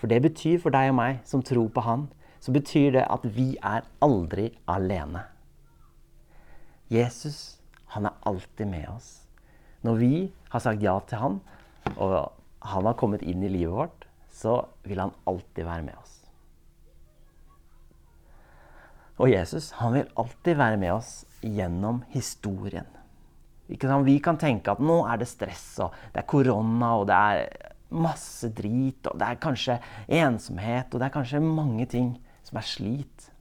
For 0.01 0.09
det 0.09 0.23
betyr 0.31 0.65
for 0.65 0.73
deg 0.73 0.95
og 0.95 0.97
meg 1.03 1.21
som 1.29 1.45
tror 1.45 1.69
på 1.77 1.85
Han, 1.85 2.09
så 2.41 2.57
betyr 2.57 2.97
det 2.97 3.05
at 3.05 3.29
vi 3.37 3.51
er 3.61 3.85
aldri 4.01 4.49
alene. 4.65 5.27
Jesus, 6.93 7.59
han 7.95 8.05
er 8.05 8.19
alltid 8.29 8.69
med 8.69 8.89
oss. 8.93 9.23
Når 9.83 9.97
vi 9.97 10.15
har 10.53 10.61
sagt 10.61 10.83
ja 10.85 10.99
til 11.09 11.23
han, 11.23 11.39
og 11.97 12.33
han 12.61 12.87
har 12.87 12.99
kommet 13.01 13.25
inn 13.25 13.43
i 13.43 13.51
livet 13.51 13.73
vårt, 13.73 14.05
så 14.33 14.59
vil 14.85 15.01
han 15.01 15.15
alltid 15.29 15.65
være 15.65 15.87
med 15.89 15.97
oss. 15.97 16.19
Og 19.17 19.31
Jesus 19.33 19.71
han 19.79 19.97
vil 19.97 20.13
alltid 20.19 20.59
være 20.59 20.79
med 20.81 20.93
oss 20.95 21.13
gjennom 21.41 22.03
historien. 22.13 22.89
Vi 23.69 24.19
kan 24.21 24.39
tenke 24.41 24.75
at 24.75 24.83
nå 24.83 25.03
er 25.09 25.21
det 25.23 25.31
stress, 25.31 25.67
og 25.81 25.97
det 26.13 26.23
er 26.23 26.29
korona, 26.29 26.93
og 27.01 27.09
det 27.09 27.17
er 27.17 27.71
masse 27.93 28.53
drit, 28.53 29.07
og 29.09 29.17
det 29.21 29.29
er 29.29 29.41
kanskje 29.41 29.79
ensomhet, 30.13 30.93
og 30.93 31.01
det 31.01 31.09
er 31.09 31.17
kanskje 31.17 31.45
mange 31.45 31.87
ting 31.89 32.15
som 32.45 32.61
er 32.61 32.69
slit. 32.69 33.32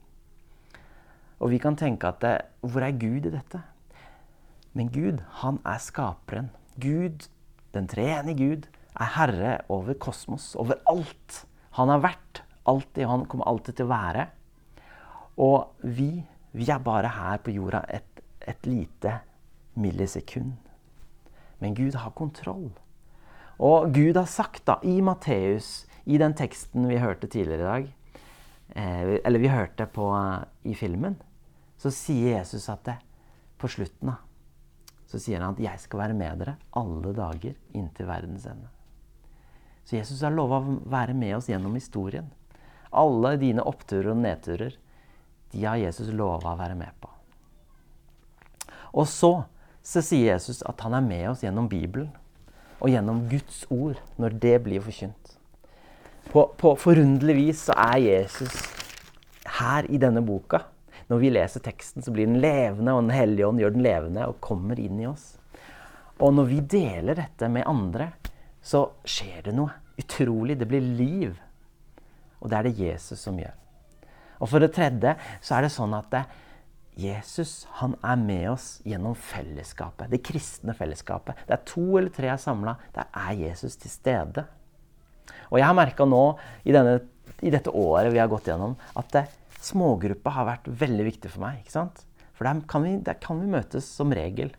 Og 1.42 1.50
vi 1.50 1.58
kan 1.58 1.74
tenke 1.78 2.06
at 2.06 2.20
det, 2.22 2.36
hvor 2.62 2.84
er 2.86 2.94
Gud 2.94 3.26
i 3.26 3.34
dette? 3.34 3.62
Men 4.78 4.92
Gud, 4.94 5.18
han 5.42 5.58
er 5.66 5.80
skaperen. 5.82 6.52
Gud, 6.80 7.26
den 7.74 7.88
treende 7.90 8.36
Gud, 8.38 8.68
er 8.94 9.10
herre 9.16 9.56
over 9.72 9.96
kosmos, 9.98 10.52
over 10.54 10.78
alt. 10.88 11.42
Han 11.76 11.90
har 11.90 12.04
vært 12.04 12.42
alltid, 12.68 13.02
og 13.04 13.10
han 13.10 13.26
kommer 13.26 13.50
alltid 13.50 13.80
til 13.80 13.88
å 13.88 13.92
være. 13.92 14.26
Og 15.42 15.82
vi, 15.82 16.10
vi 16.54 16.68
er 16.70 16.84
bare 16.84 17.10
her 17.16 17.42
på 17.42 17.54
jorda 17.56 17.82
et, 17.90 18.22
et 18.46 18.68
lite 18.68 19.18
millisekund. 19.74 20.54
Men 21.58 21.74
Gud 21.74 21.98
har 21.98 22.14
kontroll. 22.14 22.70
Og 23.62 23.92
Gud 23.94 24.16
har 24.18 24.30
sagt 24.30 24.64
da, 24.68 24.78
i 24.82 25.00
Matteus, 25.04 25.88
i 26.06 26.18
den 26.18 26.34
teksten 26.38 26.88
vi 26.90 27.02
hørte 27.02 27.30
tidligere 27.30 27.60
i 27.60 27.68
dag, 27.68 27.92
eh, 28.74 29.12
eller 29.22 29.42
vi 29.42 29.52
hørte 29.52 29.86
på 29.86 30.08
uh, 30.10 30.42
i 30.66 30.74
filmen, 30.74 31.14
så 31.82 31.90
sier 31.90 32.36
Jesus 32.38 32.68
at 32.70 32.84
det, 32.86 32.98
på 33.58 33.70
slutten 33.70 34.12
da, 34.12 34.20
så 35.10 35.18
sier 35.20 35.42
han 35.42 35.56
at 35.56 35.60
'jeg 35.60 35.80
skal 35.80 35.98
være 35.98 36.14
med 36.14 36.38
dere 36.38 36.56
alle 36.78 37.12
dager 37.12 37.54
inntil 37.74 38.06
verdens 38.06 38.46
ende'. 38.46 38.70
Så 39.84 39.96
Jesus 39.96 40.22
har 40.22 40.30
lova 40.30 40.60
å 40.60 40.78
være 40.86 41.14
med 41.14 41.36
oss 41.36 41.48
gjennom 41.50 41.74
historien. 41.74 42.30
Alle 42.92 43.36
dine 43.36 43.62
oppturer 43.66 44.12
og 44.12 44.16
nedturer, 44.16 44.76
de 45.52 45.64
har 45.64 45.76
Jesus 45.76 46.08
lova 46.08 46.54
å 46.54 46.58
være 46.58 46.74
med 46.74 46.92
på. 47.00 47.10
Og 48.94 49.08
så, 49.08 49.44
så 49.82 50.00
sier 50.00 50.32
Jesus 50.32 50.62
at 50.62 50.80
han 50.80 50.94
er 50.94 51.04
med 51.04 51.28
oss 51.30 51.42
gjennom 51.42 51.68
Bibelen 51.68 52.10
og 52.80 52.90
gjennom 52.90 53.28
Guds 53.28 53.66
ord 53.70 53.98
når 54.16 54.38
det 54.40 54.62
blir 54.62 54.80
forkynt. 54.80 55.38
På, 56.32 56.46
på 56.56 56.76
forunderlig 56.78 57.36
vis 57.36 57.66
så 57.68 57.76
er 57.76 57.98
Jesus 57.98 58.54
her 59.58 59.84
i 59.90 59.98
denne 59.98 60.22
boka. 60.24 60.62
Når 61.12 61.20
vi 61.20 61.30
leser 61.34 61.60
teksten, 61.60 62.00
så 62.00 62.12
blir 62.14 62.24
den 62.30 62.40
levende, 62.40 62.94
og 62.96 63.04
Den 63.04 63.12
hellige 63.12 63.48
ånd 63.50 63.60
gjør 63.60 63.74
den 63.74 63.84
levende 63.84 64.26
og 64.30 64.40
kommer 64.40 64.80
inn 64.80 65.00
i 65.02 65.08
oss. 65.10 65.34
Og 66.22 66.32
når 66.32 66.48
vi 66.48 66.60
deler 66.72 67.18
dette 67.18 67.48
med 67.52 67.68
andre, 67.68 68.12
så 68.64 68.86
skjer 69.04 69.50
det 69.50 69.56
noe 69.58 69.74
utrolig. 70.00 70.56
Det 70.56 70.68
blir 70.70 70.80
liv. 70.80 71.34
Og 72.40 72.48
det 72.48 72.58
er 72.58 72.68
det 72.68 72.78
Jesus 72.78 73.20
som 73.20 73.36
gjør. 73.36 73.52
Og 74.40 74.48
for 74.50 74.62
det 74.62 74.72
tredje 74.74 75.12
så 75.44 75.58
er 75.58 75.66
det 75.66 75.74
sånn 75.74 75.92
at 75.98 76.08
det, 76.14 76.22
Jesus 76.98 77.62
han 77.78 77.94
er 78.04 78.18
med 78.20 78.48
oss 78.50 78.66
gjennom 78.84 79.14
fellesskapet, 79.16 80.10
det 80.12 80.20
kristne 80.26 80.74
fellesskapet. 80.76 81.38
Det 81.48 81.54
er 81.56 81.62
to 81.68 81.84
eller 81.96 82.12
tre 82.12 82.28
er 82.28 82.40
samla. 82.40 82.74
Der 82.92 83.08
er 83.16 83.38
Jesus 83.46 83.78
til 83.80 83.92
stede. 83.92 84.44
Og 85.48 85.60
jeg 85.60 85.68
har 85.68 85.76
merka 85.76 86.04
nå 86.08 86.24
i, 86.64 86.74
denne, 86.74 86.98
i, 87.40 87.52
dette 87.52 87.72
året 87.72 88.12
vi 88.12 88.20
har 88.20 88.28
gått 88.28 88.50
gjennom, 88.50 88.74
at 88.98 89.08
det, 89.14 89.24
smågruppa 89.62 90.32
har 90.36 90.48
vært 90.48 90.68
veldig 90.82 91.06
viktig 91.06 91.30
for 91.32 91.44
meg. 91.44 91.62
ikke 91.62 91.76
sant? 91.76 92.04
For 92.32 92.48
der 92.48 92.62
kan, 92.68 92.84
vi, 92.86 92.96
der 93.04 93.18
kan 93.22 93.40
vi 93.42 93.50
møtes 93.52 93.86
som 93.86 94.12
regel. 94.14 94.52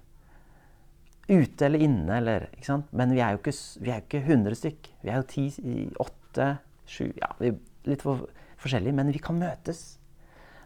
Ute 1.27 1.67
eller 1.67 1.83
inne, 1.83 2.17
eller, 2.19 2.48
ikke 2.51 2.67
sant? 2.67 2.89
men 2.91 3.13
vi 3.15 3.22
er 3.24 3.36
jo 3.36 3.41
ikke, 3.41 3.55
vi 3.83 3.91
er 3.93 4.03
ikke 4.03 4.24
100 4.24 4.60
stykk. 4.60 4.89
Vi 5.03 5.12
er 5.12 5.22
jo 5.22 5.27
10, 5.27 5.83
8, 6.03 6.50
7 6.98 7.05
ja, 7.19 7.31
vi 7.39 7.53
er 7.53 7.62
Litt 7.83 8.00
for, 8.00 8.29
forskjellige, 8.63 8.95
men 8.95 9.10
vi 9.12 9.19
kan 9.19 9.36
møtes. 9.36 9.98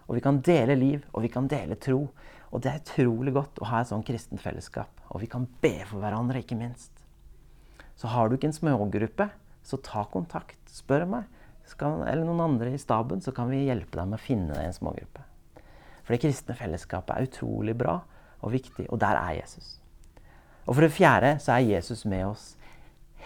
Og 0.06 0.20
vi 0.20 0.22
kan 0.22 0.38
dele 0.46 0.75
liv, 0.77 1.06
og 1.17 1.24
vi 1.25 1.32
kan 1.34 1.48
dele 1.50 1.74
tro. 1.82 2.03
Og 2.53 2.62
det 2.62 2.70
er 2.70 2.84
utrolig 2.84 3.34
godt 3.34 3.58
å 3.58 3.70
ha 3.72 3.79
et 3.82 3.89
sånn 3.89 4.06
kristent 4.06 4.44
fellesskap. 4.44 5.01
Og 5.10 5.24
vi 5.24 5.29
kan 5.32 5.48
be 5.63 5.74
for 5.82 5.98
hverandre, 6.03 6.44
ikke 6.44 6.60
minst. 6.60 6.94
Så 7.98 8.12
har 8.13 8.29
du 8.29 8.38
ikke 8.38 8.51
en 8.51 8.56
smågruppe, 8.56 9.32
så 9.65 9.82
ta 9.82 10.06
kontakt. 10.13 10.62
Spør 10.70 11.08
meg 11.10 11.25
skal, 11.67 12.03
eller 12.07 12.25
noen 12.27 12.43
andre 12.45 12.74
i 12.74 12.81
staben, 12.81 13.21
så 13.24 13.33
kan 13.36 13.50
vi 13.51 13.65
hjelpe 13.67 13.97
deg 14.00 14.09
med 14.09 14.19
å 14.19 14.24
finne 14.24 14.53
deg 14.53 14.69
en 14.69 14.77
smågruppe. 14.77 15.25
For 16.03 16.15
det 16.15 16.21
kristne 16.24 16.55
fellesskapet 16.55 17.15
er 17.15 17.27
utrolig 17.27 17.75
bra 17.77 18.00
og 18.39 18.53
viktig, 18.53 18.88
og 18.88 19.01
der 19.03 19.19
er 19.19 19.39
Jesus. 19.41 19.77
Og 20.67 20.75
for 20.75 20.83
det 20.83 20.95
fjerde 20.95 21.33
så 21.43 21.57
er 21.57 21.69
Jesus 21.74 22.05
med 22.07 22.25
oss 22.29 22.47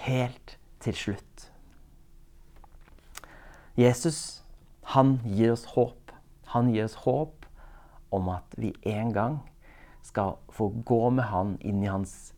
helt 0.05 0.57
til 0.81 0.97
slutt. 0.97 1.47
Jesus, 3.77 4.41
han 4.93 5.19
gir 5.25 5.53
oss 5.53 5.65
håp. 5.75 6.11
Han 6.53 6.73
gir 6.73 6.85
oss 6.85 6.99
håp 7.05 7.45
om 8.11 8.29
at 8.33 8.57
vi 8.59 8.73
en 8.91 9.13
gang 9.15 9.39
skal 10.05 10.35
få 10.51 10.71
gå 10.85 11.03
med 11.13 11.29
han 11.31 11.55
inn 11.61 11.83
i 11.83 11.89
hans 11.89 12.33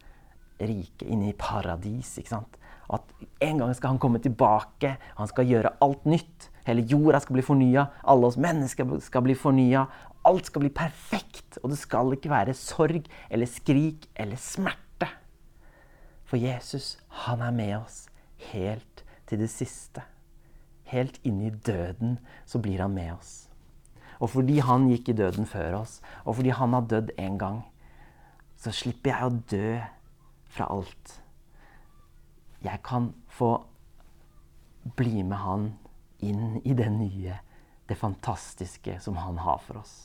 rike, 0.60 1.08
inn 1.08 1.24
i 1.26 1.34
paradis. 1.34 2.18
ikke 2.20 2.36
sant? 2.36 2.60
At 2.92 3.08
en 3.44 3.62
gang 3.62 3.74
skal 3.76 3.94
han 3.94 4.02
komme 4.02 4.20
tilbake, 4.24 4.98
han 5.18 5.30
skal 5.30 5.48
gjøre 5.48 5.76
alt 5.84 6.08
nytt. 6.10 6.50
Hele 6.68 6.86
jorda 6.88 7.20
skal 7.24 7.38
bli 7.38 7.46
fornya, 7.46 7.88
alle 8.08 8.28
oss 8.28 8.40
mennesker 8.40 8.98
skal 9.04 9.26
bli 9.26 9.36
fornya. 9.36 9.86
Alt 10.24 10.48
skal 10.48 10.64
bli 10.64 10.72
perfekt, 10.72 11.58
og 11.64 11.74
det 11.74 11.80
skal 11.82 12.14
ikke 12.16 12.32
være 12.32 12.56
sorg 12.56 13.10
eller 13.30 13.50
skrik 13.50 14.08
eller 14.16 14.40
smerte. 14.40 15.10
For 16.24 16.40
Jesus, 16.40 16.98
han 17.28 17.44
er 17.44 17.52
med 17.52 17.76
oss 17.82 18.06
helt 18.54 19.04
til 19.28 19.44
det 19.44 19.52
siste. 19.52 20.06
Helt 20.88 21.20
inn 21.28 21.42
i 21.44 21.52
døden 21.52 22.20
så 22.48 22.62
blir 22.64 22.80
han 22.84 22.96
med 22.96 23.12
oss. 23.18 23.34
Og 24.24 24.32
fordi 24.32 24.62
han 24.64 24.88
gikk 24.88 25.12
i 25.12 25.18
døden 25.18 25.48
før 25.50 25.82
oss, 25.82 26.00
og 26.24 26.38
fordi 26.38 26.54
han 26.56 26.76
har 26.78 26.88
dødd 26.88 27.12
en 27.20 27.38
gang, 27.42 27.60
så 28.56 28.72
slipper 28.72 29.12
jeg 29.12 29.28
å 29.28 29.38
dø 29.52 29.70
fra 30.54 30.70
alt. 30.72 31.18
Jeg 32.64 32.80
kan 32.86 33.12
få 33.28 33.58
bli 34.96 35.24
med 35.24 35.38
han 35.38 35.68
inn 36.24 36.62
i 36.64 36.76
det 36.76 36.90
nye, 36.92 37.38
det 37.88 37.98
fantastiske 38.00 38.98
som 39.04 39.20
han 39.20 39.40
har 39.44 39.60
for 39.64 39.82
oss. 39.82 39.96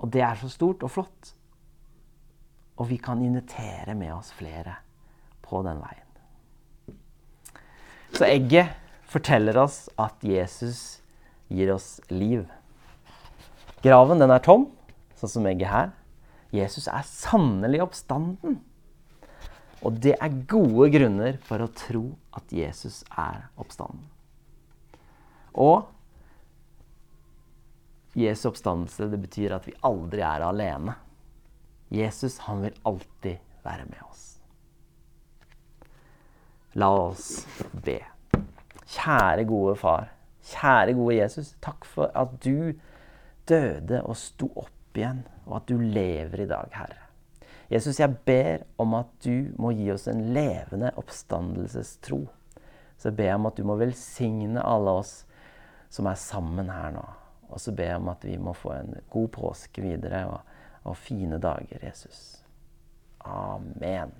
Og 0.00 0.10
det 0.12 0.24
er 0.24 0.38
så 0.40 0.48
stort 0.50 0.82
og 0.82 0.90
flott. 0.90 1.34
Og 2.80 2.88
vi 2.88 2.96
kan 2.98 3.20
invitere 3.22 3.94
med 3.94 4.14
oss 4.14 4.32
flere 4.34 4.78
på 5.44 5.60
den 5.66 5.82
veien. 5.82 6.08
Så 8.12 8.26
egget 8.26 8.72
forteller 9.08 9.56
oss 9.60 9.86
at 10.00 10.24
Jesus 10.24 11.02
gir 11.52 11.74
oss 11.74 12.00
liv. 12.08 12.46
Graven 13.84 14.20
den 14.22 14.32
er 14.32 14.42
tom, 14.44 14.70
sånn 15.18 15.32
som 15.36 15.48
egget 15.48 15.68
her. 15.68 15.92
Jesus 16.52 16.88
er 16.88 17.04
sannelig 17.08 17.82
oppstanden. 17.84 18.60
Og 19.82 19.98
det 20.02 20.14
er 20.22 20.42
gode 20.48 20.90
grunner 20.94 21.38
for 21.46 21.62
å 21.62 21.70
tro 21.74 22.04
at 22.38 22.54
Jesus 22.54 23.02
er 23.18 23.48
oppstanden. 23.60 24.04
Og 25.58 25.88
Jesu 28.16 28.48
oppstandelse 28.50 29.08
det 29.10 29.20
betyr 29.22 29.56
at 29.56 29.66
vi 29.68 29.74
aldri 29.88 30.22
er 30.24 30.44
alene. 30.44 30.94
Jesus 31.92 32.38
han 32.46 32.62
vil 32.64 32.78
alltid 32.88 33.40
være 33.64 33.88
med 33.88 34.00
oss. 34.06 34.24
La 36.80 36.88
oss 36.88 37.44
be. 37.84 37.98
Kjære, 38.92 39.44
gode 39.48 39.76
far. 39.80 40.08
Kjære, 40.52 40.94
gode 40.96 41.18
Jesus. 41.18 41.54
Takk 41.64 41.84
for 41.88 42.12
at 42.16 42.38
du 42.44 42.72
døde 43.48 44.00
og 44.02 44.16
sto 44.16 44.48
opp 44.56 44.96
igjen, 44.96 45.24
og 45.46 45.60
at 45.60 45.68
du 45.68 45.80
lever 45.80 46.44
i 46.44 46.48
dag, 46.48 46.72
Herre. 46.76 47.11
Jesus, 47.72 48.00
jeg 48.00 48.16
ber 48.26 48.66
om 48.82 48.94
at 48.98 49.12
du 49.24 49.48
må 49.56 49.70
gi 49.72 49.86
oss 49.94 50.04
en 50.10 50.26
levende 50.34 50.90
oppstandelsestro. 51.00 52.26
Så 52.98 53.08
jeg 53.08 53.16
ber 53.22 53.34
om 53.38 53.48
at 53.48 53.56
du 53.56 53.64
må 53.64 53.78
velsigne 53.80 54.60
alle 54.60 54.92
oss 55.00 55.14
som 55.92 56.08
er 56.10 56.20
sammen 56.20 56.68
her 56.72 56.92
nå. 56.92 57.04
Og 57.48 57.60
så 57.60 57.72
ber 57.76 57.94
jeg 57.94 58.02
om 58.02 58.10
at 58.12 58.24
vi 58.28 58.36
må 58.40 58.52
få 58.56 58.74
en 58.76 58.92
god 59.12 59.28
påske 59.32 59.84
videre 59.84 60.24
og, 60.28 60.52
og 60.88 60.96
fine 61.00 61.40
dager, 61.40 61.80
Jesus. 61.84 62.42
Amen. 63.24 64.12